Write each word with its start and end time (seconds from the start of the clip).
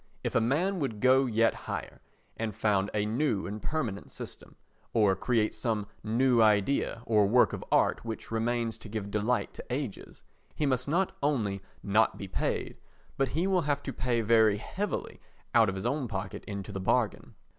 If 0.23 0.33
a 0.33 0.41
man 0.41 0.79
would 0.79 0.99
go 0.99 1.27
yet 1.27 1.53
higher 1.69 2.01
and 2.35 2.55
found 2.55 2.89
a 2.91 3.05
new 3.05 3.45
and 3.45 3.61
permanent 3.61 4.09
system, 4.09 4.55
or 4.93 5.15
create 5.15 5.53
some 5.53 5.85
new 6.03 6.41
idea 6.41 7.03
or 7.05 7.27
work 7.27 7.53
of 7.53 7.63
art 7.71 8.03
which 8.03 8.31
remains 8.31 8.79
to 8.79 8.89
give 8.89 9.11
delight 9.11 9.53
to 9.53 9.65
ages—he 9.69 10.65
must 10.65 10.87
not 10.87 11.15
only 11.21 11.61
not 11.83 12.17
be 12.17 12.27
paid, 12.27 12.77
but 13.15 13.27
he 13.37 13.45
will 13.45 13.61
have 13.69 13.83
to 13.83 13.93
pay 13.93 14.21
very 14.21 14.57
heavily 14.57 15.19
out 15.53 15.69
of 15.69 15.75
his 15.75 15.85
own 15.85 16.07
pocket 16.07 16.43
into 16.45 16.71
the 16.71 16.81
bargain. 16.81 17.35